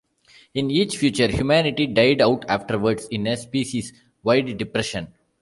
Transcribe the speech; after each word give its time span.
In 0.55 0.71
each 0.71 0.97
future 0.97 1.27
humanity 1.27 1.85
died 1.85 2.21
out 2.21 2.43
afterwards, 2.49 3.07
in 3.11 3.27
a 3.27 3.37
species-wide 3.37 4.57
depression. 4.57 5.13